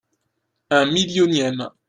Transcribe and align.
Un 0.71 0.87
millionième. 0.87 1.69